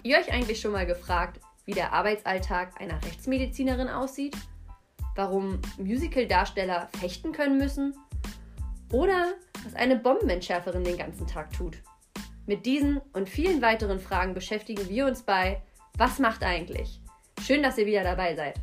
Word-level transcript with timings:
Habt 0.00 0.08
ihr 0.08 0.16
euch 0.16 0.32
eigentlich 0.32 0.58
schon 0.58 0.72
mal 0.72 0.86
gefragt, 0.86 1.40
wie 1.66 1.72
der 1.72 1.92
Arbeitsalltag 1.92 2.80
einer 2.80 3.04
Rechtsmedizinerin 3.04 3.88
aussieht? 3.88 4.34
Warum 5.14 5.60
Musical-Darsteller 5.76 6.88
fechten 6.98 7.32
können 7.32 7.58
müssen? 7.58 7.94
Oder 8.90 9.34
was 9.62 9.74
eine 9.74 9.96
Bombenentschärferin 9.96 10.84
den 10.84 10.96
ganzen 10.96 11.26
Tag 11.26 11.52
tut? 11.52 11.82
Mit 12.46 12.64
diesen 12.64 13.02
und 13.12 13.28
vielen 13.28 13.60
weiteren 13.60 14.00
Fragen 14.00 14.32
beschäftigen 14.32 14.88
wir 14.88 15.04
uns 15.04 15.22
bei 15.22 15.60
Was 15.98 16.18
macht 16.18 16.42
eigentlich? 16.44 17.02
Schön, 17.42 17.62
dass 17.62 17.76
ihr 17.76 17.84
wieder 17.84 18.02
dabei 18.02 18.34
seid. 18.34 18.58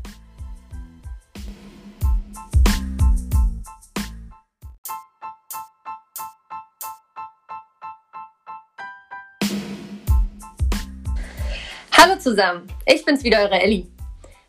Hallo 12.00 12.15
zusammen, 12.19 12.68
ich 12.86 13.04
bin's 13.04 13.24
wieder, 13.24 13.39
eure 13.39 13.60
Elli. 13.60 13.87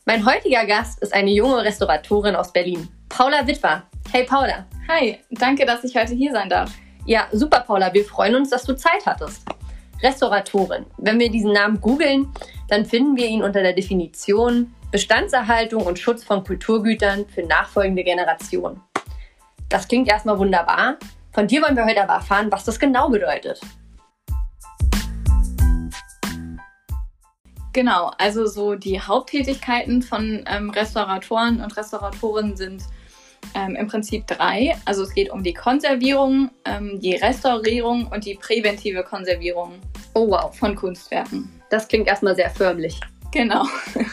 Mein 0.04 0.26
heutiger 0.26 0.66
Gast 0.66 1.00
ist 1.00 1.14
eine 1.14 1.30
junge 1.30 1.64
Restauratorin 1.64 2.36
aus 2.36 2.52
Berlin, 2.52 2.90
Paula 3.08 3.46
Witwer. 3.46 3.84
Hey 4.12 4.24
Paula. 4.24 4.66
Hi, 4.86 5.18
danke, 5.30 5.64
dass 5.64 5.82
ich 5.82 5.96
heute 5.96 6.12
hier 6.12 6.30
sein 6.30 6.50
darf. 6.50 6.70
Ja, 7.06 7.26
super 7.32 7.60
Paula, 7.60 7.94
wir 7.94 8.04
freuen 8.04 8.36
uns, 8.36 8.50
dass 8.50 8.64
du 8.64 8.76
Zeit 8.76 9.06
hattest. 9.06 9.48
Restauratorin. 10.02 10.84
Wenn 10.98 11.18
wir 11.18 11.30
diesen 11.30 11.54
Namen 11.54 11.80
googeln, 11.80 12.30
dann 12.68 12.84
finden 12.84 13.16
wir 13.16 13.26
ihn 13.26 13.42
unter 13.42 13.62
der 13.62 13.72
Definition 13.72 14.74
Bestandserhaltung 14.90 15.86
und 15.86 15.98
Schutz 15.98 16.22
von 16.22 16.44
Kulturgütern 16.44 17.24
für 17.34 17.44
nachfolgende 17.44 18.04
Generationen. 18.04 18.82
Das 19.70 19.88
klingt 19.88 20.08
erstmal 20.08 20.38
wunderbar. 20.38 20.98
Von 21.32 21.46
dir 21.46 21.62
wollen 21.62 21.76
wir 21.76 21.86
heute 21.86 22.02
aber 22.02 22.14
erfahren, 22.14 22.52
was 22.52 22.66
das 22.66 22.78
genau 22.78 23.08
bedeutet. 23.08 23.58
Genau, 27.72 28.10
also 28.18 28.46
so 28.46 28.74
die 28.74 29.00
Haupttätigkeiten 29.00 30.02
von 30.02 30.44
ähm, 30.46 30.70
Restauratoren 30.70 31.60
und 31.60 31.76
Restauratoren 31.76 32.56
sind 32.56 32.82
ähm, 33.54 33.76
im 33.76 33.86
Prinzip 33.86 34.26
drei. 34.26 34.76
Also 34.84 35.02
es 35.02 35.14
geht 35.14 35.30
um 35.30 35.42
die 35.42 35.54
Konservierung, 35.54 36.50
ähm, 36.64 36.98
die 37.00 37.14
Restaurierung 37.14 38.08
und 38.08 38.24
die 38.24 38.34
präventive 38.34 39.02
Konservierung 39.02 39.74
Oh 40.14 40.28
wow, 40.28 40.56
von 40.56 40.74
Kunstwerken. 40.74 41.48
das 41.70 41.86
klingt 41.86 42.08
erstmal 42.08 42.34
sehr 42.34 42.50
förmlich. 42.50 42.98
Genau. 43.32 43.66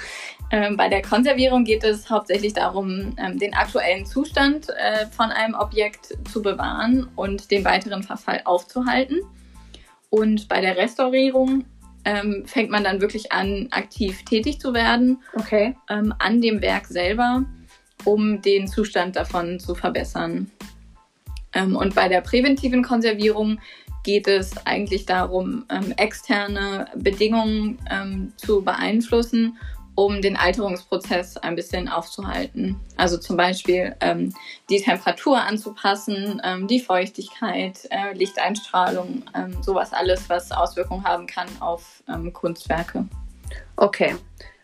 Ähm, 0.52 0.78
bei 0.78 0.88
der 0.90 1.02
Konservierung 1.02 1.64
geht 1.64 1.84
es 1.84 2.08
hauptsächlich 2.10 2.54
darum, 2.54 3.16
ähm, 3.18 3.40
den 3.40 3.56
aktuellen 3.56 4.06
Zustand 4.06 4.70
äh, 4.70 5.08
von 5.08 5.32
einem 5.32 5.56
Objekt 5.56 6.16
zu 6.32 6.42
bewahren 6.42 7.10
und 7.16 7.50
den 7.50 7.66
weiteren 7.66 8.04
Verfall 8.04 8.42
aufzuhalten. 8.46 9.22
Und 10.12 10.48
bei 10.48 10.62
der 10.62 10.78
Restaurierung 10.78 11.66
ähm, 12.06 12.44
fängt 12.46 12.70
man 12.70 12.84
dann 12.84 13.02
wirklich 13.02 13.32
an, 13.32 13.68
aktiv 13.72 14.24
tätig 14.24 14.60
zu 14.60 14.74
werden 14.74 15.22
Okay. 15.34 15.76
ähm, 15.90 16.14
an 16.20 16.42
dem 16.42 16.62
Werk 16.62 16.86
selber, 16.86 17.44
um 18.04 18.42
den 18.42 18.68
Zustand 18.68 19.16
davon 19.16 19.60
zu 19.60 19.76
verbessern. 19.76 20.50
Ähm, 21.54 21.76
und 21.76 21.96
bei 21.96 22.08
der 22.08 22.22
präventiven 22.22 22.84
Konservierung 22.84 23.60
geht 24.04 24.28
es 24.28 24.56
eigentlich 24.66 25.06
darum, 25.06 25.66
ähm, 25.70 25.94
externe 25.98 26.88
Bedingungen 26.96 27.80
ähm, 27.90 28.34
zu 28.38 28.62
beeinflussen, 28.62 29.58
um 29.96 30.22
den 30.22 30.36
Alterungsprozess 30.36 31.38
ein 31.38 31.56
bisschen 31.56 31.88
aufzuhalten. 31.88 32.80
Also 32.98 33.18
zum 33.18 33.38
Beispiel 33.38 33.96
ähm, 34.02 34.34
die 34.70 34.82
Temperatur 34.82 35.42
anzupassen, 35.42 36.42
ähm, 36.44 36.68
die 36.68 36.82
Feuchtigkeit, 36.82 37.88
äh, 37.90 38.14
Lichteinstrahlung, 38.14 39.24
ähm, 39.34 39.64
sowas 39.64 39.94
alles, 39.94 40.30
was 40.30 40.52
Auswirkungen 40.52 41.06
haben 41.06 41.28
kann 41.28 41.48
auf 41.62 42.04
ähm, 42.10 42.34
Kunstwerke. 42.34 43.06
Okay. 43.78 44.16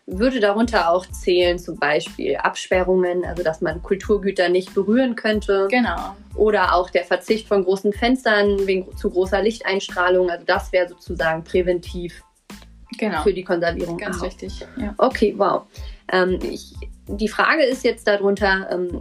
Würde 0.04 0.40
darunter 0.40 0.90
auch 0.90 1.06
zählen 1.06 1.60
zum 1.60 1.78
Beispiel 1.78 2.36
Absperrungen, 2.36 3.24
also 3.24 3.44
dass 3.44 3.60
man 3.60 3.80
Kulturgüter 3.82 4.48
nicht 4.48 4.74
berühren 4.74 5.14
könnte. 5.14 5.68
Genau. 5.70 6.16
Oder 6.34 6.74
auch 6.74 6.90
der 6.90 7.04
Verzicht 7.04 7.46
von 7.46 7.64
großen 7.64 7.92
Fenstern 7.92 8.66
wegen 8.66 8.94
zu 8.96 9.10
großer 9.10 9.40
Lichteinstrahlung. 9.40 10.28
Also 10.28 10.44
das 10.44 10.72
wäre 10.72 10.88
sozusagen 10.88 11.44
präventiv 11.44 12.24
Genau. 12.98 13.22
für 13.22 13.32
die 13.32 13.44
Konservierung. 13.44 13.98
Ganz 13.98 14.20
Ah, 14.20 14.24
richtig. 14.24 14.66
Ja. 14.76 14.94
Okay, 14.98 15.34
wow. 15.36 15.62
Ähm, 16.10 16.38
ich, 16.42 16.74
die 17.06 17.28
Frage 17.28 17.64
ist 17.64 17.84
jetzt 17.84 18.06
darunter, 18.06 18.68
ähm, 18.70 19.00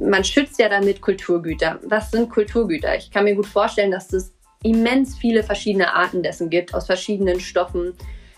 man 0.00 0.24
schützt 0.24 0.58
ja 0.58 0.68
damit 0.68 1.00
Kulturgüter. 1.00 1.80
Was 1.84 2.10
sind 2.10 2.30
Kulturgüter? 2.30 2.96
Ich 2.96 3.10
kann 3.10 3.24
mir 3.24 3.34
gut 3.34 3.46
vorstellen, 3.46 3.90
dass 3.90 4.12
es 4.12 4.32
immens 4.62 5.16
viele 5.16 5.42
verschiedene 5.42 5.94
Arten 5.94 6.22
dessen 6.22 6.50
gibt, 6.50 6.74
aus 6.74 6.86
verschiedenen 6.86 7.40
Stoffen. 7.40 7.94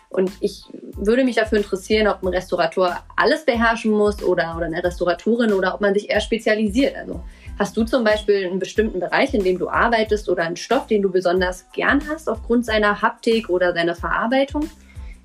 Und 0.08 0.30
ich 0.40 0.62
würde 0.96 1.24
mich 1.24 1.36
dafür 1.36 1.58
interessieren, 1.58 2.06
ob 2.06 2.22
ein 2.22 2.28
Restaurator 2.28 2.98
alles 3.16 3.44
beherrschen 3.44 3.90
muss 3.90 4.22
oder, 4.22 4.54
oder 4.56 4.66
eine 4.66 4.82
Restauratorin 4.82 5.52
oder 5.52 5.74
ob 5.74 5.80
man 5.80 5.92
sich 5.92 6.08
eher 6.08 6.20
spezialisiert. 6.20 6.94
Also 6.96 7.24
hast 7.58 7.76
du 7.76 7.82
zum 7.84 8.04
Beispiel 8.04 8.46
einen 8.46 8.60
bestimmten 8.60 9.00
Bereich, 9.00 9.34
in 9.34 9.42
dem 9.42 9.58
du 9.58 9.68
arbeitest 9.68 10.28
oder 10.28 10.44
einen 10.44 10.56
Stoff, 10.56 10.86
den 10.86 11.02
du 11.02 11.10
besonders 11.10 11.66
gern 11.72 12.00
hast 12.08 12.28
aufgrund 12.28 12.64
seiner 12.64 13.02
Haptik 13.02 13.50
oder 13.50 13.74
seiner 13.74 13.96
Verarbeitung? 13.96 14.70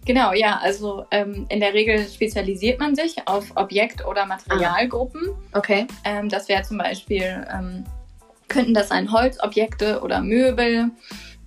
Genau, 0.05 0.33
ja, 0.33 0.57
also 0.61 1.05
ähm, 1.11 1.45
in 1.49 1.59
der 1.59 1.73
Regel 1.73 2.07
spezialisiert 2.07 2.79
man 2.79 2.95
sich 2.95 3.15
auf 3.27 3.45
Objekt- 3.55 4.05
oder 4.05 4.25
Materialgruppen. 4.25 5.21
Okay. 5.53 5.85
Ähm, 6.03 6.29
das 6.29 6.49
wäre 6.49 6.63
zum 6.63 6.77
Beispiel, 6.77 7.45
ähm, 7.53 7.83
könnten 8.47 8.73
das 8.73 8.89
sein 8.89 9.11
Holzobjekte 9.11 10.01
oder 10.01 10.21
Möbel, 10.21 10.89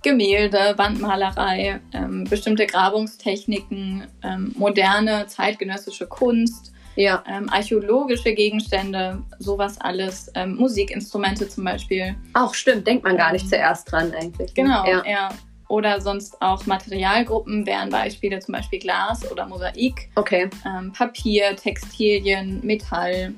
Gemälde, 0.01 0.73
Wandmalerei, 0.77 1.79
ähm, 1.93 2.25
bestimmte 2.25 2.65
Grabungstechniken, 2.67 4.05
ähm, 4.23 4.53
moderne 4.57 5.27
zeitgenössische 5.27 6.07
Kunst, 6.07 6.71
Ja. 6.95 7.23
ähm, 7.27 7.49
archäologische 7.49 8.33
Gegenstände, 8.33 9.21
sowas 9.39 9.79
alles, 9.81 10.31
Musikinstrumente 10.45 11.49
zum 11.49 11.63
Beispiel. 11.63 12.15
Auch 12.33 12.53
stimmt, 12.53 12.85
denkt 12.85 13.03
man 13.03 13.17
gar 13.17 13.31
nicht 13.33 13.49
zuerst 13.49 13.91
dran 13.91 14.13
eigentlich. 14.13 14.49
ne? 14.49 14.53
Genau, 14.63 14.85
Ja. 14.85 15.03
ja. 15.05 15.29
Oder 15.73 15.99
sonst 16.01 16.39
auch 16.39 16.67
Materialgruppen 16.67 17.65
wären 17.65 17.89
Beispiele 17.89 18.37
zum 18.37 18.51
Beispiel 18.53 18.77
Glas 18.77 19.29
oder 19.31 19.47
Mosaik. 19.47 20.07
Okay. 20.13 20.47
ähm, 20.67 20.93
Papier, 20.93 21.55
Textilien, 21.55 22.63
Metall, 22.63 23.33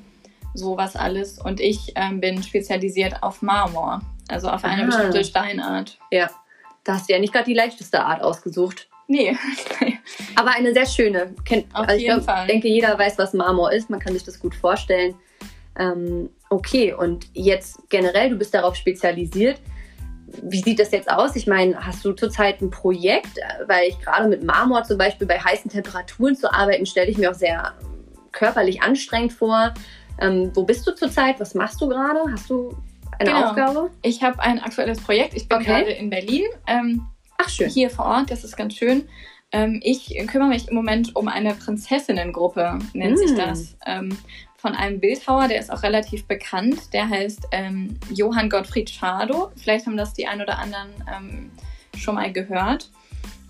sowas 0.52 0.96
alles. 0.96 1.38
Und 1.38 1.60
ich 1.60 1.92
ähm, 1.94 2.20
bin 2.20 2.42
spezialisiert 2.42 3.22
auf 3.22 3.40
Marmor, 3.40 4.02
also 4.28 4.50
auf 4.50 4.64
eine 4.64 4.82
Ah. 4.82 4.84
bestimmte 4.84 5.24
Steinart. 5.24 5.98
Da 6.10 6.92
hast 6.92 7.08
du 7.08 7.14
ja 7.14 7.18
nicht 7.20 7.32
gerade 7.32 7.46
die 7.46 7.54
leichteste 7.54 8.04
Art 8.04 8.20
ausgesucht. 8.20 8.86
Nee, 9.08 9.34
Aber 10.34 10.50
eine 10.50 10.74
sehr 10.74 10.84
schöne. 10.86 11.34
Kennt, 11.46 11.74
Auf 11.74 11.88
also 11.88 11.94
ich 11.94 12.02
jeden 12.02 12.16
glaub, 12.22 12.36
Fall. 12.36 12.46
denke, 12.48 12.68
jeder 12.68 12.98
weiß, 12.98 13.16
was 13.16 13.32
Marmor 13.32 13.72
ist. 13.72 13.88
Man 13.88 13.98
kann 13.98 14.12
sich 14.12 14.24
das 14.24 14.38
gut 14.38 14.54
vorstellen. 14.54 15.14
Ähm, 15.78 16.28
okay, 16.50 16.92
und 16.92 17.28
jetzt 17.32 17.78
generell, 17.88 18.28
du 18.28 18.36
bist 18.36 18.52
darauf 18.52 18.74
spezialisiert. 18.76 19.58
Wie 20.42 20.60
sieht 20.60 20.78
das 20.80 20.90
jetzt 20.90 21.10
aus? 21.10 21.36
Ich 21.36 21.46
meine, 21.46 21.86
hast 21.86 22.04
du 22.04 22.12
zurzeit 22.12 22.60
ein 22.60 22.70
Projekt? 22.70 23.38
Weil 23.66 23.88
ich 23.88 23.98
gerade 24.00 24.28
mit 24.28 24.42
Marmor 24.42 24.82
zum 24.84 24.98
Beispiel 24.98 25.26
bei 25.26 25.38
heißen 25.38 25.70
Temperaturen 25.70 26.34
zu 26.36 26.52
arbeiten, 26.52 26.84
stelle 26.86 27.10
ich 27.10 27.16
mir 27.18 27.30
auch 27.30 27.34
sehr 27.34 27.72
körperlich 28.32 28.82
anstrengend 28.82 29.32
vor. 29.32 29.72
Ähm, 30.20 30.50
wo 30.54 30.64
bist 30.64 30.86
du 30.86 30.94
zurzeit? 30.94 31.38
Was 31.40 31.54
machst 31.54 31.80
du 31.80 31.88
gerade? 31.88 32.20
Hast 32.32 32.50
du 32.50 32.76
eine 33.18 33.30
Genau. 33.30 33.44
Aufgabe? 33.50 33.90
ich 34.02 34.22
habe 34.22 34.40
ein 34.40 34.58
aktuelles 34.60 35.00
Projekt. 35.00 35.34
Ich 35.34 35.48
bin 35.48 35.58
Okay. 35.58 35.66
gerade 35.66 35.90
in 35.92 36.10
Berlin, 36.10 36.44
ähm, 36.66 37.06
Ach, 37.38 37.48
schön. 37.48 37.68
hier 37.70 37.88
vor 37.90 38.06
Ort. 38.06 38.30
Das 38.30 38.44
ist 38.44 38.56
ganz 38.56 38.74
schön. 38.74 39.08
Ähm, 39.52 39.80
ich 39.82 40.16
kümmere 40.26 40.48
mich 40.48 40.68
im 40.68 40.74
Moment 40.74 41.14
um 41.14 41.28
eine 41.28 41.54
Prinzessinnengruppe, 41.54 42.78
nennt 42.94 43.18
sich 43.18 43.32
Mm. 43.32 43.36
das. 43.36 43.76
Von 44.66 44.74
einem 44.74 44.98
Bildhauer, 44.98 45.46
der 45.46 45.60
ist 45.60 45.70
auch 45.70 45.84
relativ 45.84 46.26
bekannt. 46.26 46.92
Der 46.92 47.08
heißt 47.08 47.46
ähm, 47.52 48.00
Johann 48.10 48.50
Gottfried 48.50 48.90
Schadow. 48.90 49.52
Vielleicht 49.54 49.86
haben 49.86 49.96
das 49.96 50.12
die 50.12 50.26
ein 50.26 50.42
oder 50.42 50.58
anderen 50.58 50.88
ähm, 51.06 51.50
schon 51.96 52.16
mal 52.16 52.32
gehört. 52.32 52.90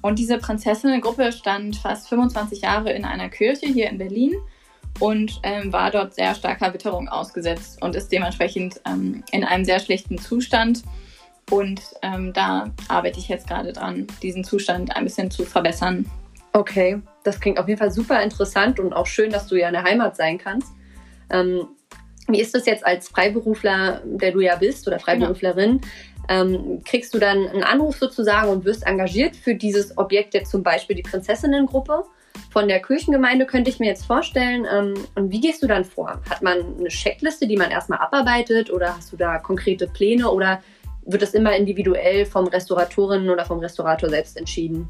Und 0.03 0.19
diese 0.19 0.37
Prinzessinnengruppe 0.37 1.33
stand 1.33 1.77
fast 1.77 2.11
25 2.11 2.61
Jahre 2.61 2.93
in 2.93 3.07
einer 3.07 3.31
Kirche 3.31 3.65
hier 3.65 3.89
in 3.89 3.97
Berlin 3.97 4.35
und 5.01 5.41
ähm, 5.43 5.73
war 5.73 5.91
dort 5.91 6.13
sehr 6.13 6.35
starker 6.35 6.75
Witterung 6.75 7.09
ausgesetzt 7.09 7.81
und 7.81 7.97
ist 7.97 8.13
dementsprechend 8.13 8.83
ähm, 8.87 9.25
in 9.33 9.43
einem 9.43 9.65
sehr 9.65 9.81
schlechten 9.81 10.19
Zustand. 10.19 10.83
Und 11.51 11.81
ähm, 12.03 12.35
da 12.35 12.71
arbeite 12.89 13.19
ich 13.21 13.29
jetzt 13.29 13.49
gerade 13.49 13.73
dran, 13.73 14.07
diesen 14.23 14.45
Zustand 14.45 14.95
ein 14.95 15.05
bisschen 15.05 15.31
zu 15.31 15.47
verbessern. 15.47 16.05
Okay, 16.53 17.01
das 17.25 17.41
klingt 17.41 17.59
auf 17.59 17.69
jeden 17.69 17.79
Fall 17.79 17.91
super 17.91 18.23
interessant 18.23 18.79
und 18.79 18.93
auch 18.93 19.07
schön, 19.07 19.31
dass 19.31 19.47
du 19.47 19.57
ja 19.57 19.69
in 19.69 19.73
der 19.73 19.85
Heimat 19.85 20.15
sein 20.15 20.37
kannst. 20.37 20.76
Ähm, 21.31 21.69
wie 22.29 22.41
ist 22.41 22.55
das 22.55 22.67
jetzt 22.67 22.85
als 22.85 23.09
Freiberufler, 23.09 24.03
der 24.05 24.33
du 24.33 24.41
ja 24.41 24.57
bist 24.57 24.87
oder 24.89 24.99
Freiberuflerin? 24.99 25.81
Ähm, 26.29 26.83
kriegst 26.85 27.15
du 27.15 27.19
dann 27.19 27.47
einen 27.49 27.63
Anruf 27.63 27.99
sozusagen 27.99 28.49
und 28.49 28.65
wirst 28.65 28.85
engagiert 28.85 29.37
für 29.37 29.55
dieses 29.55 29.97
Objekt, 29.97 30.35
jetzt 30.35 30.51
zum 30.51 30.63
Beispiel 30.63 30.97
die 30.97 31.03
Prinzessinnengruppe 31.03 32.05
von 32.51 32.69
der 32.69 32.81
Kirchengemeinde, 32.81 33.47
könnte 33.47 33.71
ich 33.71 33.79
mir 33.79 33.87
jetzt 33.87 34.05
vorstellen. 34.05 34.67
Ähm, 34.71 34.95
und 35.15 35.31
wie 35.31 35.41
gehst 35.41 35.63
du 35.63 35.69
dann 35.69 35.85
vor? 35.85 36.21
Hat 36.29 36.43
man 36.43 36.79
eine 36.79 36.89
Checkliste, 36.89 37.47
die 37.47 37.57
man 37.57 37.71
erstmal 37.71 38.01
abarbeitet 38.01 38.71
oder 38.71 38.97
hast 38.97 39.13
du 39.13 39.17
da 39.17 39.39
konkrete 39.39 39.87
Pläne 39.87 40.29
oder 40.29 40.63
wird 41.07 41.23
das 41.23 41.35
immer 41.35 41.55
individuell 41.55 42.27
vom 42.27 42.49
Restauratorinnen 42.49 43.31
oder 43.31 43.45
vom 43.45 43.61
Restaurator 43.61 44.09
selbst 44.09 44.37
entschieden? 44.37 44.89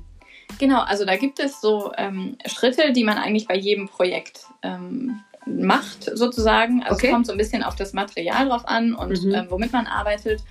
Genau, 0.59 0.81
also 0.83 1.05
da 1.05 1.17
gibt 1.17 1.39
es 1.39 1.61
so 1.61 1.93
ähm, 1.99 2.39
Schritte, 2.47 2.93
die 2.93 3.05
man 3.05 3.19
eigentlich 3.19 3.47
bei 3.47 3.57
jedem 3.57 3.89
Projekt 3.89 4.47
ähm, 4.63 5.21
macht, 5.47 6.11
sozusagen. 6.15 6.83
Also 6.83 6.97
Okay. 6.97 7.07
es 7.07 7.13
kommt 7.13 7.27
so 7.27 7.33
ein 7.33 7.39
bisschen 7.39 7.63
auf 7.63 7.77
das 7.77 7.93
Material 7.93 8.49
drauf 8.49 8.67
an 8.67 8.95
und 8.95 9.25
Mhm. 9.25 9.35
ähm, 9.35 9.47
womit 9.49 9.73
man 9.73 9.87
arbeitet. 9.87 10.43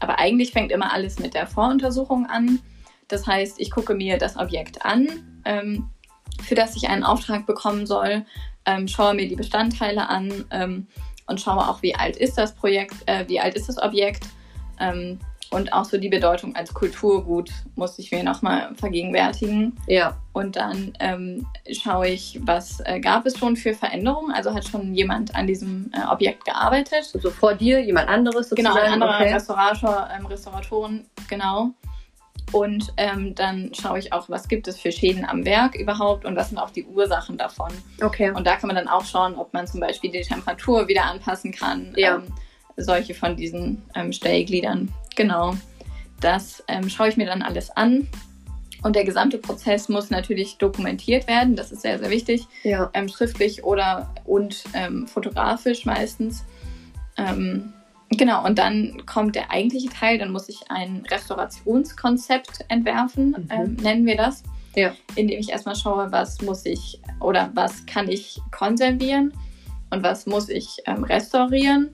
Aber 0.00 0.18
eigentlich 0.18 0.52
fängt 0.52 0.72
immer 0.72 0.92
alles 0.92 1.18
mit 1.18 1.34
der 1.34 1.46
Voruntersuchung 1.46 2.26
an. 2.26 2.60
Das 3.08 3.26
heißt, 3.26 3.60
ich 3.60 3.70
gucke 3.70 3.94
mir 3.94 4.18
das 4.18 4.36
Objekt 4.36 4.84
an, 4.84 5.40
ähm, 5.44 5.90
für 6.42 6.54
das 6.54 6.76
ich 6.76 6.88
einen 6.88 7.02
Auftrag 7.02 7.44
bekommen 7.46 7.86
soll, 7.86 8.24
ähm, 8.66 8.88
schaue 8.88 9.14
mir 9.14 9.28
die 9.28 9.36
Bestandteile 9.36 10.08
an 10.08 10.44
ähm, 10.50 10.86
und 11.26 11.40
schaue 11.40 11.68
auch, 11.68 11.82
wie 11.82 11.94
alt 11.94 12.16
ist 12.16 12.38
das 12.38 12.54
Projekt, 12.54 12.94
äh, 13.06 13.28
wie 13.28 13.40
alt 13.40 13.54
ist 13.56 13.68
das 13.68 13.82
Objekt. 13.82 14.24
Und 15.52 15.72
auch 15.72 15.84
so 15.84 15.98
die 15.98 16.08
Bedeutung 16.08 16.54
als 16.54 16.72
Kulturgut 16.72 17.50
muss 17.74 17.98
ich 17.98 18.12
mir 18.12 18.22
nochmal 18.22 18.72
vergegenwärtigen. 18.76 19.76
Ja, 19.88 20.16
Und 20.32 20.54
dann 20.54 20.92
ähm, 21.00 21.44
schaue 21.72 22.08
ich, 22.08 22.38
was 22.42 22.78
äh, 22.84 23.00
gab 23.00 23.26
es 23.26 23.36
schon 23.36 23.56
für 23.56 23.74
Veränderungen. 23.74 24.30
Also 24.32 24.54
hat 24.54 24.64
schon 24.68 24.94
jemand 24.94 25.34
an 25.34 25.48
diesem 25.48 25.90
äh, 25.92 26.06
Objekt 26.08 26.44
gearbeitet. 26.44 27.10
also 27.12 27.30
vor 27.30 27.54
dir 27.54 27.80
jemand 27.80 28.08
anderes 28.08 28.48
sozusagen. 28.48 28.74
Genau, 28.74 28.86
ein 28.86 28.92
anderer 28.92 29.16
okay. 29.16 29.34
Restaurator, 29.34 30.08
ähm, 30.16 30.26
Restauratoren, 30.26 31.06
genau. 31.28 31.72
Und 32.52 32.92
ähm, 32.96 33.34
dann 33.34 33.72
schaue 33.74 33.98
ich 33.98 34.12
auch, 34.12 34.28
was 34.28 34.48
gibt 34.48 34.68
es 34.68 34.78
für 34.78 34.92
Schäden 34.92 35.24
am 35.24 35.44
Werk 35.44 35.74
überhaupt 35.74 36.24
und 36.24 36.36
was 36.36 36.50
sind 36.50 36.58
auch 36.58 36.70
die 36.70 36.84
Ursachen 36.84 37.36
davon. 37.38 37.70
Okay. 38.02 38.30
Und 38.30 38.46
da 38.46 38.56
kann 38.56 38.68
man 38.68 38.76
dann 38.76 38.88
auch 38.88 39.04
schauen, 39.04 39.34
ob 39.34 39.52
man 39.52 39.66
zum 39.66 39.80
Beispiel 39.80 40.10
die 40.10 40.22
Temperatur 40.22 40.86
wieder 40.86 41.04
anpassen 41.04 41.52
kann. 41.52 41.92
Ja. 41.96 42.16
Ähm, 42.16 42.22
solche 42.76 43.14
von 43.14 43.36
diesen 43.36 43.82
ähm, 43.94 44.12
Stellgliedern. 44.12 44.92
Genau. 45.16 45.54
Das 46.20 46.62
ähm, 46.68 46.88
schaue 46.88 47.08
ich 47.08 47.16
mir 47.16 47.26
dann 47.26 47.42
alles 47.42 47.70
an. 47.70 48.08
Und 48.82 48.96
der 48.96 49.04
gesamte 49.04 49.38
Prozess 49.38 49.88
muss 49.88 50.10
natürlich 50.10 50.56
dokumentiert 50.56 51.28
werden. 51.28 51.54
Das 51.54 51.70
ist 51.70 51.82
sehr, 51.82 51.98
sehr 51.98 52.10
wichtig. 52.10 52.46
Ja. 52.62 52.90
Ähm, 52.94 53.08
schriftlich 53.08 53.62
oder 53.64 54.14
und 54.24 54.64
ähm, 54.72 55.06
fotografisch 55.06 55.84
meistens. 55.84 56.44
Ähm, 57.18 57.74
genau, 58.08 58.44
und 58.44 58.58
dann 58.58 59.04
kommt 59.04 59.36
der 59.36 59.50
eigentliche 59.50 59.90
Teil. 59.90 60.18
Dann 60.18 60.32
muss 60.32 60.48
ich 60.48 60.70
ein 60.70 61.04
Restaurationskonzept 61.10 62.64
entwerfen, 62.68 63.30
Mhm. 63.30 63.48
ähm, 63.50 63.74
nennen 63.74 64.06
wir 64.06 64.16
das. 64.16 64.42
Ja. 64.74 64.92
Indem 65.16 65.40
ich 65.40 65.50
erstmal 65.50 65.76
schaue, 65.76 66.10
was 66.12 66.40
muss 66.40 66.64
ich 66.64 67.00
oder 67.18 67.50
was 67.54 67.84
kann 67.86 68.08
ich 68.08 68.40
konservieren 68.50 69.34
und 69.90 70.02
was 70.02 70.26
muss 70.26 70.48
ich 70.48 70.78
ähm, 70.86 71.04
restaurieren. 71.04 71.90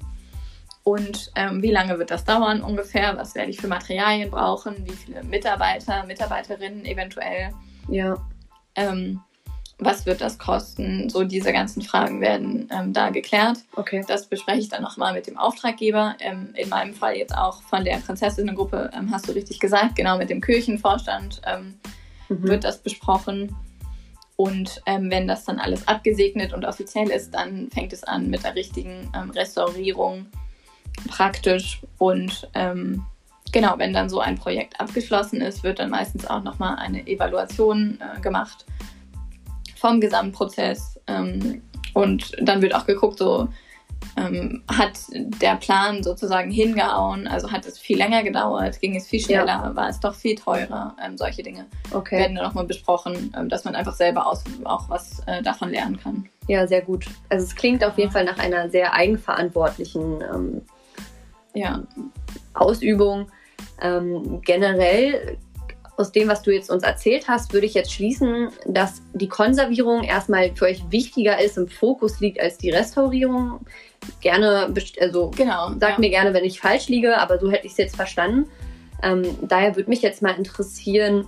Und 0.86 1.32
ähm, 1.34 1.62
wie 1.62 1.72
lange 1.72 1.98
wird 1.98 2.12
das 2.12 2.24
dauern 2.24 2.60
ungefähr? 2.60 3.16
Was 3.16 3.34
werde 3.34 3.50
ich 3.50 3.60
für 3.60 3.66
Materialien 3.66 4.30
brauchen? 4.30 4.86
Wie 4.86 4.92
viele 4.92 5.24
Mitarbeiter, 5.24 6.06
Mitarbeiterinnen 6.06 6.84
eventuell? 6.84 7.50
Ja. 7.88 8.16
Ähm, 8.76 9.20
was 9.78 10.06
wird 10.06 10.20
das 10.20 10.38
kosten? 10.38 11.10
So 11.10 11.24
diese 11.24 11.52
ganzen 11.52 11.82
Fragen 11.82 12.20
werden 12.20 12.70
ähm, 12.72 12.92
da 12.92 13.10
geklärt. 13.10 13.58
Okay. 13.74 14.04
Das 14.06 14.28
bespreche 14.28 14.60
ich 14.60 14.68
dann 14.68 14.82
nochmal 14.82 15.12
mit 15.12 15.26
dem 15.26 15.36
Auftraggeber. 15.36 16.14
Ähm, 16.20 16.50
in 16.54 16.68
meinem 16.68 16.94
Fall 16.94 17.16
jetzt 17.16 17.36
auch 17.36 17.62
von 17.62 17.84
der 17.84 17.96
Prinzessinnengruppe, 17.96 18.90
ähm, 18.94 19.10
hast 19.10 19.28
du 19.28 19.32
richtig 19.32 19.58
gesagt, 19.58 19.96
genau 19.96 20.16
mit 20.16 20.30
dem 20.30 20.40
Kirchenvorstand 20.40 21.42
ähm, 21.46 21.74
Mhm. 22.28 22.48
wird 22.48 22.64
das 22.64 22.78
besprochen. 22.78 23.54
Und 24.36 24.82
ähm, 24.86 25.10
wenn 25.10 25.26
das 25.26 25.44
dann 25.44 25.58
alles 25.58 25.88
abgesegnet 25.88 26.52
und 26.52 26.64
offiziell 26.64 27.10
ist, 27.10 27.32
dann 27.32 27.70
fängt 27.70 27.92
es 27.92 28.04
an 28.04 28.28
mit 28.28 28.44
der 28.44 28.54
richtigen 28.54 29.10
ähm, 29.16 29.30
Restaurierung 29.30 30.26
praktisch. 31.08 31.80
Und 31.98 32.48
ähm, 32.54 33.04
genau, 33.52 33.74
wenn 33.78 33.92
dann 33.92 34.08
so 34.08 34.20
ein 34.20 34.36
Projekt 34.36 34.80
abgeschlossen 34.80 35.40
ist, 35.40 35.62
wird 35.62 35.78
dann 35.78 35.90
meistens 35.90 36.26
auch 36.26 36.42
nochmal 36.42 36.76
eine 36.76 37.06
Evaluation 37.06 37.98
äh, 38.00 38.20
gemacht 38.20 38.64
vom 39.76 40.00
Gesamtprozess. 40.00 40.98
Ähm, 41.06 41.62
und 41.94 42.32
dann 42.40 42.60
wird 42.62 42.74
auch 42.74 42.86
geguckt, 42.86 43.18
so 43.18 43.48
ähm, 44.16 44.62
hat 44.68 44.98
der 45.12 45.56
Plan 45.56 46.02
sozusagen 46.02 46.50
hingehauen, 46.50 47.26
also 47.26 47.50
hat 47.50 47.66
es 47.66 47.78
viel 47.78 47.98
länger 47.98 48.22
gedauert, 48.22 48.80
ging 48.80 48.96
es 48.96 49.06
viel 49.06 49.20
schneller, 49.20 49.72
war 49.74 49.88
es 49.88 50.00
doch 50.00 50.14
viel 50.14 50.34
teurer, 50.34 50.96
ähm, 51.04 51.16
solche 51.16 51.42
Dinge 51.42 51.66
Okay. 51.92 52.18
werden 52.18 52.36
dann 52.36 52.44
nochmal 52.44 52.64
besprochen, 52.64 53.32
ähm, 53.36 53.48
dass 53.48 53.64
man 53.64 53.74
einfach 53.74 53.94
selber 53.94 54.26
aus, 54.26 54.44
auch 54.64 54.88
was 54.88 55.20
äh, 55.26 55.42
davon 55.42 55.70
lernen 55.70 55.98
kann. 55.98 56.28
Ja, 56.48 56.66
sehr 56.66 56.82
gut. 56.82 57.06
Also 57.28 57.44
es 57.44 57.54
klingt 57.54 57.84
auf 57.84 57.98
jeden 57.98 58.12
Fall 58.12 58.24
nach 58.24 58.38
einer 58.38 58.70
sehr 58.70 58.92
eigenverantwortlichen 58.94 60.22
ähm, 60.22 60.62
Ja, 61.56 61.82
Ausübung. 62.54 63.28
Ähm, 63.80 64.40
generell, 64.44 65.38
aus 65.96 66.12
dem, 66.12 66.28
was 66.28 66.42
du 66.42 66.52
jetzt 66.52 66.70
uns 66.70 66.82
erzählt 66.82 67.26
hast, 67.28 67.54
würde 67.54 67.66
ich 67.66 67.74
jetzt 67.74 67.92
schließen, 67.92 68.50
dass 68.66 69.00
die 69.14 69.28
Konservierung 69.28 70.04
erstmal 70.04 70.54
für 70.54 70.66
euch 70.66 70.82
wichtiger 70.90 71.40
ist, 71.40 71.56
im 71.56 71.68
Fokus 71.68 72.20
liegt 72.20 72.38
als 72.40 72.58
die 72.58 72.70
Restaurierung. 72.70 73.60
Gerne, 74.20 74.72
also 75.00 75.30
genau. 75.34 75.70
sag 75.80 75.92
ja. 75.92 75.98
mir 75.98 76.10
gerne, 76.10 76.34
wenn 76.34 76.44
ich 76.44 76.60
falsch 76.60 76.88
liege, 76.88 77.16
aber 77.18 77.38
so 77.38 77.50
hätte 77.50 77.66
ich 77.66 77.72
es 77.72 77.78
jetzt 77.78 77.96
verstanden. 77.96 78.50
Ähm, 79.02 79.24
daher 79.42 79.74
würde 79.76 79.88
mich 79.88 80.02
jetzt 80.02 80.20
mal 80.20 80.36
interessieren, 80.36 81.26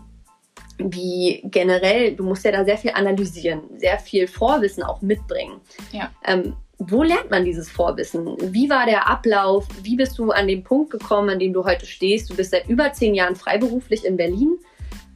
wie 0.78 1.42
generell, 1.44 2.14
du 2.14 2.22
musst 2.22 2.44
ja 2.44 2.52
da 2.52 2.64
sehr 2.64 2.78
viel 2.78 2.92
analysieren, 2.92 3.62
sehr 3.78 3.98
viel 3.98 4.28
Vorwissen 4.28 4.82
auch 4.82 5.00
mitbringen. 5.00 5.60
Ja. 5.92 6.10
Ähm, 6.24 6.54
wo 6.78 7.02
lernt 7.02 7.30
man 7.30 7.44
dieses 7.44 7.68
Vorwissen? 7.68 8.36
Wie 8.52 8.70
war 8.70 8.86
der 8.86 9.08
Ablauf? 9.08 9.66
Wie 9.82 9.96
bist 9.96 10.18
du 10.18 10.30
an 10.30 10.46
den 10.46 10.62
Punkt 10.62 10.90
gekommen, 10.90 11.30
an 11.30 11.38
dem 11.38 11.52
du 11.52 11.64
heute 11.64 11.86
stehst? 11.86 12.30
Du 12.30 12.36
bist 12.36 12.52
seit 12.52 12.68
über 12.68 12.92
zehn 12.92 13.14
Jahren 13.14 13.34
freiberuflich 13.34 14.04
in 14.04 14.16
Berlin. 14.16 14.58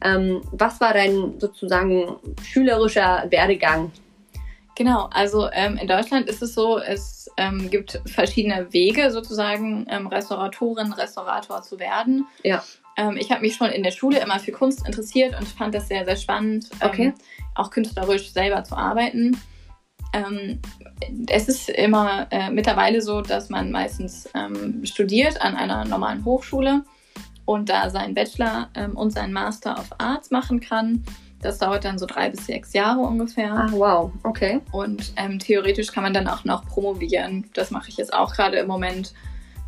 Ähm, 0.01 0.41
was 0.51 0.81
war 0.81 0.93
dein 0.93 1.39
sozusagen 1.39 2.17
schülerischer 2.43 3.25
Werdegang? 3.29 3.91
Genau, 4.75 5.07
also 5.13 5.49
ähm, 5.53 5.77
in 5.77 5.87
Deutschland 5.87 6.27
ist 6.27 6.41
es 6.41 6.53
so, 6.53 6.79
es 6.79 7.29
ähm, 7.37 7.69
gibt 7.69 8.01
verschiedene 8.07 8.73
Wege 8.73 9.11
sozusagen, 9.11 9.85
ähm, 9.89 10.07
Restauratorin, 10.07 10.91
Restaurator 10.93 11.61
zu 11.61 11.79
werden. 11.79 12.27
Ja. 12.43 12.63
Ähm, 12.97 13.15
ich 13.17 13.31
habe 13.31 13.41
mich 13.41 13.55
schon 13.55 13.69
in 13.69 13.83
der 13.83 13.91
Schule 13.91 14.19
immer 14.19 14.39
für 14.39 14.51
Kunst 14.51 14.85
interessiert 14.85 15.37
und 15.39 15.47
fand 15.47 15.73
das 15.75 15.87
sehr, 15.87 16.05
sehr 16.05 16.15
spannend, 16.15 16.69
Okay. 16.81 17.05
ähm, 17.05 17.13
auch 17.55 17.69
künstlerisch 17.69 18.31
selber 18.31 18.63
zu 18.63 18.75
arbeiten. 18.75 19.37
Ähm, 20.13 20.59
es 21.27 21.47
ist 21.47 21.69
immer 21.69 22.27
äh, 22.31 22.49
mittlerweile 22.49 23.01
so, 23.01 23.21
dass 23.21 23.49
man 23.49 23.71
meistens 23.71 24.29
ähm, 24.35 24.85
studiert 24.85 25.41
an 25.41 25.55
einer 25.55 25.85
normalen 25.85 26.23
Hochschule 26.23 26.83
und 27.45 27.69
da 27.69 27.89
seinen 27.89 28.13
Bachelor 28.13 28.69
ähm, 28.75 28.95
und 28.95 29.11
seinen 29.11 29.33
Master 29.33 29.77
of 29.77 29.89
Arts 29.97 30.31
machen 30.31 30.59
kann. 30.59 31.03
Das 31.41 31.57
dauert 31.57 31.83
dann 31.83 31.99
so 31.99 32.05
drei 32.05 32.29
bis 32.29 32.45
sechs 32.45 32.71
Jahre 32.73 33.01
ungefähr. 33.01 33.51
Ah, 33.51 33.67
wow, 33.71 34.11
okay. 34.23 34.61
Und 34.71 35.11
ähm, 35.17 35.39
theoretisch 35.39 35.91
kann 35.91 36.03
man 36.03 36.13
dann 36.13 36.27
auch 36.27 36.45
noch 36.45 36.65
promovieren. 36.65 37.49
Das 37.53 37.69
mache 37.69 37.89
ich 37.89 37.97
jetzt 37.97 38.13
auch 38.13 38.33
gerade 38.33 38.57
im 38.57 38.67
Moment. 38.67 39.13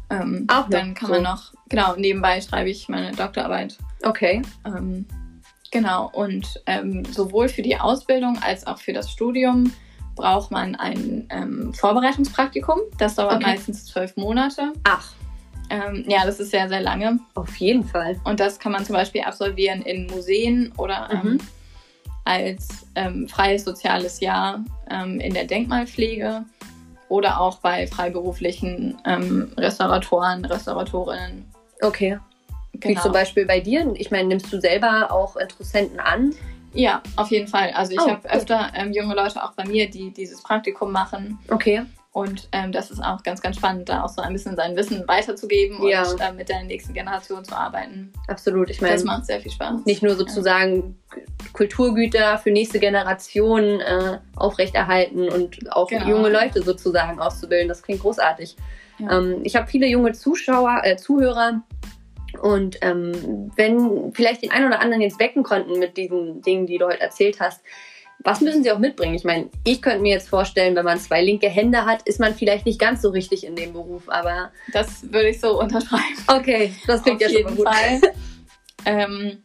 Ähm, 0.09 0.47
Auch 0.49 0.69
dann 0.69 0.93
kann 0.93 1.07
so. 1.07 1.13
man 1.15 1.23
noch, 1.23 1.53
genau, 1.67 1.95
nebenbei 1.97 2.39
schreibe 2.39 2.69
ich 2.69 2.87
meine 2.87 3.11
Doktorarbeit. 3.11 3.77
Okay. 4.03 4.41
Ähm, 4.65 5.05
genau, 5.71 6.09
und 6.13 6.61
ähm, 6.65 7.03
sowohl 7.05 7.49
für 7.49 7.63
die 7.63 7.77
Ausbildung 7.77 8.39
als 8.41 8.67
auch 8.67 8.77
für 8.77 8.93
das 8.93 9.11
Studium 9.11 9.73
braucht 10.15 10.51
man 10.51 10.75
ein 10.75 11.27
ähm, 11.29 11.73
Vorbereitungspraktikum. 11.73 12.79
Das 12.97 13.15
dauert 13.15 13.35
Okay. 13.35 13.43
meistens 13.51 13.85
zwölf 13.85 14.15
Monate. 14.17 14.71
Ach, 14.83 15.11
Ähm, 15.69 16.05
ja, 16.07 16.23
das 16.25 16.39
ist 16.39 16.51
sehr, 16.51 16.69
sehr 16.69 16.81
lange. 16.81 17.19
auf 17.33 17.55
jeden 17.57 17.83
Fall. 17.83 18.19
Und 18.23 18.39
das 18.39 18.59
kann 18.59 18.71
man 18.71 18.85
zum 18.85 18.93
Beispiel 18.95 19.21
absolvieren 19.21 19.81
in 19.81 20.05
Museen 20.07 20.71
oder 20.77 21.09
ähm, 21.11 21.19
Mhm. 21.33 21.37
als 22.23 22.85
ähm, 22.95 23.27
freies 23.27 23.63
soziales 23.65 24.19
Jahr 24.19 24.63
ähm, 24.91 25.19
in 25.19 25.33
der 25.33 25.45
Denkmalpflege 25.45 26.43
oder 27.09 27.39
auch 27.39 27.57
bei 27.59 27.87
freiberuflichen 27.87 28.97
ähm, 29.05 29.51
Restauratoren, 29.57 30.45
Restauratorinnen. 30.45 31.45
Okay. 31.81 32.19
Wie 32.73 32.79
Genau. 32.79 33.01
zum 33.01 33.11
Beispiel 33.13 33.45
bei 33.45 33.59
dir? 33.59 33.91
Ich 33.95 34.11
meine, 34.11 34.27
nimmst 34.27 34.51
du 34.53 34.59
selber 34.61 35.11
auch 35.11 35.35
Interessenten 35.35 35.99
an? 35.99 36.33
Ja, 36.75 37.01
auf 37.15 37.29
jeden 37.31 37.47
Fall. 37.47 37.71
Also 37.73 37.93
ich 37.93 37.99
Oh, 38.01 38.09
habe 38.09 38.29
öfter 38.29 38.71
ähm, 38.75 38.91
junge 38.93 39.15
Leute 39.15 39.43
auch 39.43 39.53
bei 39.53 39.65
mir, 39.65 39.89
die 39.89 40.11
dieses 40.11 40.43
Praktikum 40.43 40.91
machen. 40.91 41.39
Okay. 41.49 41.83
Und 42.11 42.47
ähm, 42.53 42.71
das 42.71 42.91
ist 42.91 43.03
auch 43.03 43.23
ganz, 43.23 43.41
ganz 43.41 43.57
spannend, 43.57 43.89
da 43.89 44.03
auch 44.03 44.09
so 44.09 44.21
ein 44.21 44.31
bisschen 44.31 44.55
sein 44.55 44.75
Wissen 44.77 45.05
weiterzugeben 45.05 45.85
Ja. 45.85 46.09
und 46.09 46.21
äh, 46.21 46.31
mit 46.31 46.47
der 46.47 46.63
nächsten 46.63 46.93
Generation 46.93 47.43
zu 47.43 47.53
arbeiten. 47.55 48.13
Absolut. 48.29 48.69
Ich 48.69 48.79
meine, 48.81 48.93
Das 48.93 49.03
macht 49.03 49.25
sehr 49.25 49.41
viel 49.41 49.51
Spaß. 49.51 49.85
nicht 49.85 50.01
nur 50.01 50.15
sozusagen 50.15 50.97
Kulturgüter 51.53 52.37
für 52.37 52.51
nächste 52.51 52.79
Generation 52.79 53.79
äh, 53.81 54.19
aufrechterhalten 54.35 55.29
und 55.29 55.71
auch 55.73 55.87
Genau. 55.89 56.07
junge 56.07 56.29
Leute 56.29 56.61
sozusagen 56.61 57.19
auszubilden. 57.19 57.67
Das 57.67 57.81
klingt 57.81 58.01
großartig. 58.01 58.55
Ja. 58.99 59.17
Ähm, 59.19 59.41
ich 59.43 59.55
habe 59.55 59.67
viele 59.67 59.87
junge 59.87 60.13
Zuschauer, 60.13 60.81
äh, 60.83 60.95
Zuhörer. 60.97 61.61
Und 62.37 62.77
ähm, 62.81 63.51
wenn 63.55 64.11
vielleicht 64.13 64.43
den 64.43 64.51
einen 64.51 64.67
oder 64.67 64.79
anderen 64.79 65.01
jetzt 65.01 65.19
wecken 65.19 65.43
konnten 65.43 65.79
mit 65.79 65.97
diesen 65.97 66.41
Dingen, 66.41 66.65
die 66.67 66.77
du 66.77 66.85
heute 66.85 67.01
erzählt 67.01 67.39
hast, 67.39 67.61
was 68.19 68.41
müssen 68.41 68.63
sie 68.63 68.71
auch 68.71 68.79
mitbringen? 68.79 69.13
Ich 69.13 69.23
meine, 69.25 69.49
ich 69.65 69.81
könnte 69.81 69.99
mir 70.01 70.13
jetzt 70.13 70.29
vorstellen, 70.29 70.75
wenn 70.75 70.85
man 70.85 70.97
zwei 70.99 71.21
linke 71.21 71.47
Hände 71.49 71.85
hat, 71.85 72.01
ist 72.07 72.19
man 72.19 72.33
vielleicht 72.33 72.65
nicht 72.65 72.79
ganz 72.79 73.01
so 73.01 73.09
richtig 73.09 73.45
in 73.45 73.55
dem 73.55 73.73
Beruf, 73.73 74.03
aber 74.07 74.51
Das 74.71 75.03
würde 75.11 75.29
ich 75.29 75.39
so 75.39 75.59
unterschreiben. 75.59 76.15
okay, 76.27 76.73
das 76.87 77.03
klingt 77.03 77.23
Auf 77.23 77.29
ja 77.31 77.37
schon 77.37 77.43
mal 77.43 77.49
jeden 77.51 77.57
gut. 77.57 77.67
Fall. 77.67 78.01
ähm, 78.85 79.37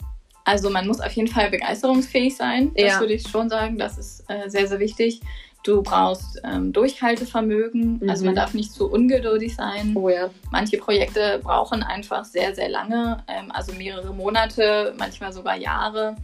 Also 0.44 0.70
man 0.70 0.86
muss 0.86 1.00
auf 1.00 1.12
jeden 1.12 1.28
Fall 1.28 1.50
begeisterungsfähig 1.50 2.36
sein. 2.36 2.72
Das 2.74 2.92
Ja. 2.94 3.00
würde 3.00 3.12
ich 3.14 3.28
schon 3.28 3.48
sagen. 3.50 3.76
Das 3.76 3.98
ist 3.98 4.24
äh, 4.28 4.48
sehr, 4.48 4.66
sehr 4.66 4.78
wichtig. 4.78 5.20
Du 5.62 5.82
brauchst 5.82 6.40
ähm, 6.42 6.72
Durchhaltevermögen. 6.72 8.00
Also 8.08 8.22
Mhm. 8.22 8.28
man 8.28 8.34
darf 8.36 8.54
nicht 8.54 8.72
zu 8.72 8.90
ungeduldig 8.90 9.54
sein. 9.54 9.94
Oh 9.94 10.08
ja. 10.08 10.30
Manche 10.50 10.78
Projekte 10.78 11.38
brauchen 11.42 11.82
einfach 11.82 12.24
sehr, 12.24 12.54
sehr 12.54 12.70
lange, 12.70 13.22
ähm, 13.28 13.50
also 13.52 13.72
mehrere 13.74 14.14
Monate, 14.14 14.94
manchmal 14.98 15.32
sogar 15.32 15.56
Jahre. 15.56 16.16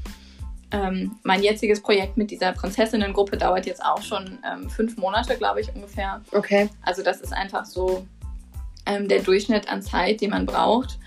Ähm, 0.71 1.17
mein 1.23 1.43
jetziges 1.43 1.81
Projekt 1.81 2.17
mit 2.17 2.31
dieser 2.31 2.53
Prinzessinnengruppe 2.53 3.37
dauert 3.37 3.67
jetzt 3.67 3.85
auch 3.85 4.03
schon 4.03 4.39
ähm, 4.51 4.71
fünf 4.71 4.97
Monate, 4.97 5.37
glaube 5.37 5.61
ich, 5.61 5.75
ungefähr. 5.75 6.23
Okay. 6.33 6.71
Also 6.83 7.03
das 7.03 7.21
ist 7.21 7.33
einfach 7.33 7.67
so 7.67 8.07
ähm, 8.87 9.07
der 9.07 9.21
Durchschnitt 9.21 9.69
an 9.69 9.83
Zeit, 9.83 10.23
die 10.23 10.29
man 10.29 10.47
braucht. 10.47 10.99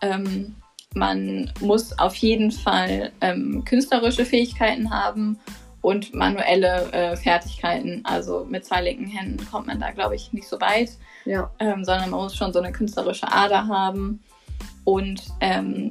Ähm, 0.00 0.54
man 0.94 1.50
muss 1.60 1.98
auf 1.98 2.14
jeden 2.16 2.50
Fall 2.50 3.12
künstlerische 3.64 4.26
Fähigkeiten 4.26 4.90
haben 4.90 5.38
und 5.82 6.14
manuelle 6.14 6.90
äh, 6.92 7.16
Fertigkeiten. 7.16 8.00
Also 8.04 8.46
mit 8.48 8.64
zwei 8.64 8.80
linken 8.82 9.06
Händen 9.06 9.44
kommt 9.50 9.66
man 9.66 9.80
da, 9.80 9.90
glaube 9.90 10.14
ich, 10.14 10.32
nicht 10.32 10.48
so 10.48 10.60
weit 10.60 10.90
Ja. 11.24 11.50
ähm, 11.58 11.84
sondern 11.84 12.10
man 12.10 12.20
muss 12.20 12.36
schon 12.36 12.52
so 12.52 12.60
eine 12.60 12.72
künstlerische 12.72 13.30
Ader 13.30 13.66
haben. 13.68 14.20
Und 14.84 15.22
ähm, 15.40 15.90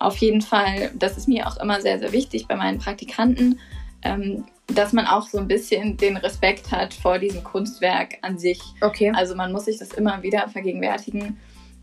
auf 0.00 0.16
jeden 0.18 0.42
Fall, 0.42 0.90
das 0.96 1.16
ist 1.16 1.28
mir 1.28 1.46
auch 1.46 1.56
immer 1.58 1.80
sehr, 1.80 1.98
sehr 1.98 2.12
wichtig 2.12 2.46
bei 2.46 2.56
meinen 2.56 2.78
Praktikanten, 2.78 3.58
ähm, 4.02 4.44
dass 4.66 4.92
man 4.92 5.06
auch 5.06 5.26
so 5.26 5.38
ein 5.38 5.48
bisschen 5.48 5.96
den 5.96 6.16
Respekt 6.16 6.70
hat 6.70 6.92
vor 6.92 7.18
diesem 7.18 7.42
Kunstwerk 7.42 8.18
an 8.22 8.38
sich. 8.38 8.60
Okay. 8.80 9.12
Also 9.14 9.34
man 9.34 9.52
muss 9.52 9.64
sich 9.64 9.78
das 9.78 9.92
immer 9.92 10.22
wieder 10.22 10.48
vergegenwärtigen, 10.48 11.38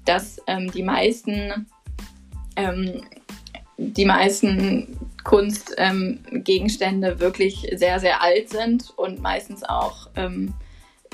dass 0.06 0.40
ähm, 0.48 0.72
die 0.72 0.84
meisten 0.84 1.66
ähm, 2.58 3.02
die 3.78 4.06
meisten 4.06 5.05
Kunstgegenstände 5.26 7.20
wirklich 7.20 7.68
sehr, 7.76 8.00
sehr 8.00 8.22
alt 8.22 8.50
sind 8.50 8.94
und 8.98 9.22
meistens 9.22 9.64
auch 9.64 10.08
ähm, 10.16 10.54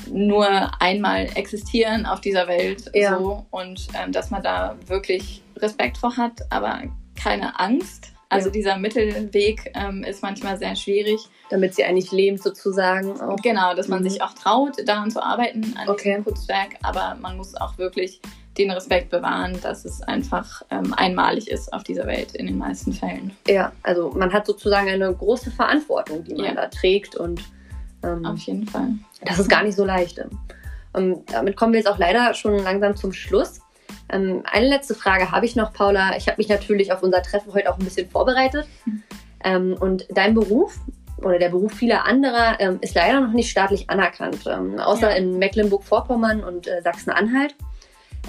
nur 0.09 0.47
einmal 0.81 1.27
existieren 1.35 2.05
auf 2.05 2.21
dieser 2.21 2.47
Welt 2.47 2.89
Ja. 2.93 3.17
so 3.17 3.45
und 3.51 3.87
ähm, 4.01 4.11
dass 4.11 4.29
man 4.31 4.43
da 4.43 4.75
wirklich 4.87 5.41
Respekt 5.57 5.97
vor 5.97 6.15
hat, 6.17 6.33
aber 6.49 6.81
keine 7.15 7.59
Angst. 7.59 8.11
Also 8.29 8.47
Ja. 8.47 8.53
dieser 8.53 8.77
Mittelweg 8.77 9.71
ähm, 9.75 10.03
ist 10.03 10.23
manchmal 10.23 10.57
sehr 10.57 10.75
schwierig. 10.75 11.19
Damit 11.49 11.75
sie 11.75 11.83
eigentlich 11.83 12.11
lebt 12.13 12.41
sozusagen 12.41 13.19
auch. 13.19 13.35
Genau, 13.43 13.75
dass 13.75 13.89
man 13.89 13.99
Mhm. 14.03 14.09
sich 14.09 14.21
auch 14.21 14.33
traut, 14.33 14.77
daran 14.85 15.11
zu 15.11 15.21
arbeiten, 15.21 15.75
an 15.77 15.89
Okay. 15.89 16.11
diesem 16.11 16.23
Kunstwerk, 16.23 16.77
aber 16.81 17.17
man 17.19 17.35
muss 17.35 17.55
auch 17.55 17.77
wirklich 17.77 18.21
den 18.57 18.69
Respekt 18.71 19.09
bewahren, 19.09 19.57
dass 19.61 19.85
es 19.85 20.01
einfach 20.01 20.61
ähm, 20.71 20.93
einmalig 20.95 21.49
ist 21.49 21.71
auf 21.71 21.83
dieser 21.83 22.05
Welt 22.05 22.33
in 22.35 22.47
den 22.47 22.57
meisten 22.57 22.91
Fällen. 22.93 23.31
Ja, 23.47 23.71
also 23.83 24.11
man 24.11 24.33
hat 24.33 24.45
sozusagen 24.45 24.89
eine 24.89 25.13
große 25.13 25.51
Verantwortung, 25.51 26.23
die 26.25 26.35
man 26.35 26.45
Ja. 26.45 26.53
da 26.55 26.67
trägt 26.67 27.15
und 27.15 27.41
ähm, 28.03 28.25
Auf 28.25 28.39
jeden 28.39 28.67
Fall. 28.67 28.89
das 29.23 29.39
ist 29.39 29.49
gar 29.49 29.63
nicht 29.63 29.75
so 29.77 29.85
leicht. 29.85 30.19
Ähm, 30.95 31.21
damit 31.31 31.55
kommen 31.55 31.71
wir 31.73 31.79
jetzt 31.79 31.87
auch 31.87 31.97
leider 31.99 32.33
schon 32.33 32.57
langsam 32.59 32.95
zum 32.97 33.13
Schluss. 33.13 33.61
Ähm, 34.09 34.43
eine 34.51 34.67
letzte 34.67 34.95
Frage 34.95 35.31
habe 35.31 35.45
ich 35.45 35.55
noch, 35.55 35.71
Paula. 35.71 36.17
Ich 36.17 36.27
habe 36.27 36.37
mich 36.37 36.49
natürlich 36.49 36.91
auf 36.91 37.03
unser 37.03 37.21
Treffen 37.21 37.53
heute 37.53 37.71
auch 37.71 37.77
ein 37.79 37.85
bisschen 37.85 38.09
vorbereitet. 38.09 38.67
Ähm, 39.43 39.75
und 39.79 40.05
dein 40.09 40.33
Beruf 40.33 40.77
oder 41.19 41.39
der 41.39 41.49
Beruf 41.49 41.71
vieler 41.73 42.05
anderer 42.05 42.59
ähm, 42.59 42.79
ist 42.81 42.95
leider 42.95 43.21
noch 43.21 43.31
nicht 43.31 43.49
staatlich 43.49 43.89
anerkannt, 43.89 44.39
ähm, 44.47 44.79
außer 44.79 45.11
Ja. 45.11 45.15
in 45.15 45.37
Mecklenburg-Vorpommern 45.39 46.43
und 46.43 46.67
äh, 46.67 46.81
Sachsen-Anhalt. 46.81 47.55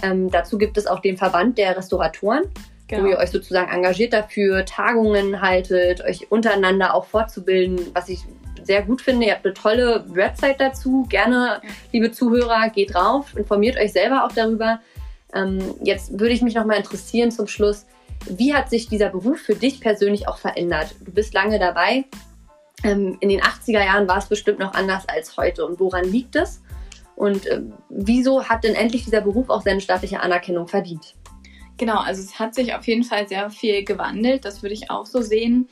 Ähm, 0.02 0.30
dazu 0.30 0.58
gibt 0.58 0.78
es 0.78 0.86
auch 0.86 1.00
den 1.00 1.16
Verband 1.16 1.58
der 1.58 1.76
Restauratoren, 1.76 2.44
wo 2.90 3.06
ihr 3.06 3.18
euch 3.18 3.30
sozusagen 3.30 3.72
engagiert 3.72 4.12
dafür, 4.12 4.64
Tagungen 4.66 5.40
haltet, 5.40 6.04
euch 6.04 6.30
untereinander 6.30 6.94
auch 6.94 7.06
fortzubilden, 7.06 7.80
was 7.94 8.08
ich 8.08 8.24
sehr 8.64 8.82
gut 8.82 9.00
finde. 9.02 9.26
Ihr 9.26 9.32
habt 9.32 9.44
eine 9.44 9.54
tolle 9.54 10.04
Website 10.08 10.60
dazu. 10.60 11.06
Gerne, 11.08 11.60
liebe 11.90 12.12
Zuhörer, 12.12 12.70
geht 12.70 12.94
drauf, 12.94 13.36
informiert 13.36 13.76
euch 13.76 13.92
selber 13.92 14.24
auch 14.24 14.32
darüber. 14.32 14.80
Ähm, 15.34 15.74
jetzt 15.82 16.18
würde 16.18 16.34
ich 16.34 16.42
mich 16.42 16.54
noch 16.54 16.66
mal 16.66 16.76
interessieren 16.76 17.30
zum 17.30 17.46
Schluss, 17.46 17.86
wie 18.28 18.54
hat 18.54 18.70
sich 18.70 18.88
dieser 18.88 19.08
Beruf 19.08 19.40
für 19.40 19.54
dich 19.54 19.80
persönlich 19.80 20.28
auch 20.28 20.38
verändert? 20.38 20.94
Du 21.00 21.10
bist 21.10 21.34
lange 21.34 21.58
dabei. 21.58 22.04
Ähm, 22.84 23.16
in 23.20 23.28
den 23.28 23.40
80er 23.40 23.84
Jahren 23.84 24.08
war 24.08 24.18
es 24.18 24.26
bestimmt 24.26 24.58
noch 24.58 24.74
anders 24.74 25.08
als 25.08 25.36
heute. 25.36 25.66
Und 25.66 25.80
woran 25.80 26.04
liegt 26.04 26.36
es? 26.36 26.60
Und 27.16 27.50
ähm, 27.50 27.74
wieso 27.88 28.44
hat 28.44 28.64
denn 28.64 28.74
endlich 28.74 29.04
dieser 29.04 29.20
Beruf 29.20 29.50
auch 29.50 29.62
seine 29.62 29.80
staatliche 29.80 30.20
Anerkennung 30.20 30.68
verdient? 30.68 31.14
Genau, 31.78 31.98
also 31.98 32.22
es 32.22 32.38
hat 32.38 32.54
sich 32.54 32.74
auf 32.74 32.86
jeden 32.86 33.04
Fall 33.04 33.28
sehr 33.28 33.50
viel 33.50 33.84
gewandelt, 33.84 34.44
das 34.44 34.62
würde 34.62 34.74
ich 34.74 34.90
auch 34.90 35.06
so 35.06 35.20
sehen. 35.20 35.68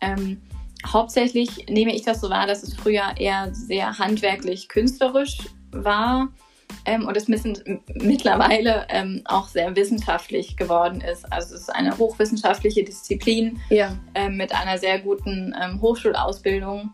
Ähm, 0.00 0.40
hauptsächlich 0.86 1.66
nehme 1.68 1.94
ich 1.94 2.02
das 2.02 2.20
so 2.20 2.30
wahr, 2.30 2.46
dass 2.46 2.62
es 2.62 2.74
früher 2.74 3.14
eher 3.16 3.54
sehr 3.54 3.98
handwerklich 3.98 4.68
künstlerisch 4.68 5.38
war 5.70 6.28
ähm, 6.84 7.06
und 7.06 7.16
es 7.16 7.28
mittlerweile 7.28 8.86
ähm, 8.88 9.22
auch 9.24 9.48
sehr 9.48 9.74
wissenschaftlich 9.76 10.56
geworden 10.56 11.00
ist. 11.00 11.30
Also 11.32 11.54
es 11.54 11.62
ist 11.62 11.74
eine 11.74 11.96
hochwissenschaftliche 11.98 12.84
Disziplin 12.84 13.60
Ja. 13.70 13.96
ähm, 14.14 14.36
mit 14.36 14.54
einer 14.54 14.78
sehr 14.78 15.00
guten 15.00 15.54
ähm, 15.60 15.80
Hochschulausbildung 15.80 16.90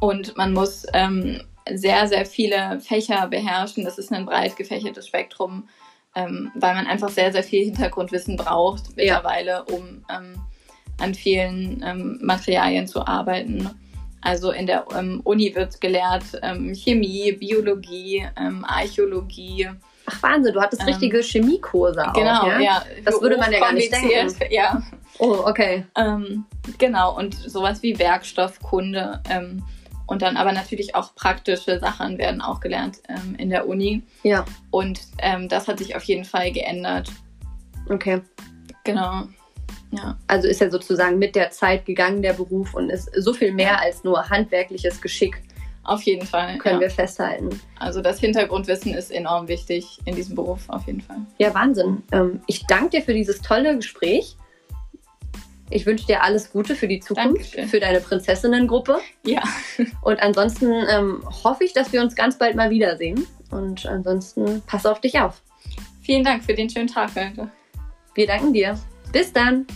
und 0.00 0.36
man 0.36 0.52
muss 0.52 0.86
ähm, 0.92 1.40
sehr, 1.72 2.06
sehr 2.08 2.26
viele 2.26 2.80
Fächer 2.80 3.26
beherrschen. 3.28 3.84
Das 3.84 3.98
ist 3.98 4.12
ein 4.12 4.26
breit 4.26 4.56
gefächertes 4.56 5.06
Spektrum, 5.06 5.68
ähm, 6.14 6.50
weil 6.54 6.74
man 6.74 6.86
einfach 6.86 7.08
sehr, 7.08 7.32
sehr 7.32 7.42
viel 7.42 7.64
Hintergrundwissen 7.64 8.36
braucht 8.36 8.96
mittlerweile, 8.96 9.64
um 9.64 10.04
ähm, 10.10 10.40
an 11.00 11.14
vielen 11.14 11.82
ähm, 11.84 12.18
Materialien 12.22 12.86
zu 12.86 13.06
arbeiten. 13.06 13.70
Also 14.20 14.52
in 14.52 14.66
der 14.66 14.86
ähm, 14.96 15.20
Uni 15.24 15.54
wird 15.54 15.80
gelehrt 15.80 16.24
ähm, 16.42 16.74
Chemie, 16.74 17.32
Biologie, 17.32 18.26
ähm, 18.38 18.64
Archäologie. 18.66 19.68
Ach 20.06 20.22
Wahnsinn, 20.22 20.52
du 20.52 20.60
hattest 20.60 20.86
richtige 20.86 21.20
Chemiekurse 21.20 22.08
auch. 22.08 22.12
genau, 22.12 22.46
ja? 22.46 22.60
ja. 22.60 22.84
Das 23.04 23.20
würde 23.20 23.38
man 23.38 23.50
ja 23.52 23.58
gar 23.58 23.72
nicht 23.72 23.92
hochkompliziert, 23.92 24.50
Ja, 24.50 24.82
Oh, 25.20 25.44
okay. 25.46 25.86
genau, 26.78 27.16
und 27.16 27.34
sowas 27.34 27.82
wie 27.84 27.96
Werkstoffkunde. 27.98 29.22
Und 30.06 30.22
dann 30.22 30.36
aber 30.36 30.52
natürlich 30.52 30.94
auch 30.94 31.14
praktische 31.14 31.78
Sachen 31.78 32.18
werden 32.18 32.42
auch 32.42 32.60
gelernt 32.60 33.00
ähm, 33.08 33.34
in 33.38 33.50
der 33.50 33.66
Uni. 33.66 34.02
Ja, 34.22 34.44
Und 34.70 35.00
ähm, 35.18 35.48
das 35.48 35.66
hat 35.66 35.78
sich 35.78 35.96
auf 35.96 36.04
jeden 36.04 36.24
Fall 36.24 36.52
geändert. 36.52 37.10
okay. 37.88 38.20
Genau. 38.84 39.24
Ja, 39.92 40.18
Also 40.26 40.48
ist 40.48 40.60
er 40.60 40.70
sozusagen 40.70 41.18
mit 41.18 41.36
der 41.36 41.50
Zeit 41.50 41.86
gegangen, 41.86 42.20
der 42.20 42.32
Beruf, 42.32 42.74
und 42.74 42.90
ist 42.90 43.10
so 43.16 43.32
viel 43.32 43.52
mehr 43.52 43.80
als 43.80 44.04
nur 44.04 44.28
handwerkliches 44.28 45.00
Geschick, 45.00 45.40
auf 45.84 46.02
jeden 46.02 46.26
Fall. 46.26 46.58
können 46.58 46.76
ja. 46.76 46.80
wir 46.82 46.90
festhalten. 46.90 47.60
Also 47.78 48.00
das 48.00 48.18
Hintergrundwissen 48.18 48.94
ist 48.94 49.10
enorm 49.10 49.48
wichtig 49.48 49.98
in 50.04 50.16
diesem 50.16 50.34
Beruf, 50.34 50.68
auf 50.68 50.86
jeden 50.86 51.00
Fall. 51.00 51.18
Ja, 51.38 51.54
Wahnsinn. 51.54 52.02
Ähm, 52.12 52.40
ich 52.46 52.66
danke 52.66 52.90
dir 52.90 53.02
für 53.02 53.14
dieses 53.14 53.40
tolle 53.40 53.76
Gespräch. 53.76 54.36
Ich 55.70 55.86
wünsche 55.86 56.06
dir 56.06 56.22
alles 56.22 56.52
Gute 56.52 56.74
für 56.74 56.88
die 56.88 57.00
Zukunft, 57.00 57.36
Dankeschön. 57.36 57.68
für 57.68 57.80
deine 57.80 58.00
Prinzessinnengruppe. 58.00 58.98
Ja, 59.24 59.42
Und 60.02 60.20
ansonsten 60.22 60.70
ähm, 60.88 61.22
hoffe 61.44 61.64
ich, 61.64 61.72
dass 61.72 61.92
wir 61.92 62.02
uns 62.02 62.14
ganz 62.14 62.38
bald 62.38 62.54
mal 62.54 62.70
wiedersehen. 62.70 63.26
Und 63.50 63.86
ansonsten 63.86 64.62
pass 64.66 64.84
auf 64.86 65.00
dich 65.00 65.20
auf. 65.20 65.42
vielen 66.02 66.24
Dank 66.24 66.44
für 66.44 66.54
den 66.54 66.68
schönen 66.68 66.88
Tag 66.88 67.10
heute. 67.16 67.50
Wir 68.14 68.26
danken 68.26 68.52
dir. 68.52 68.78
Bis 69.12 69.32
dann. 69.32 69.66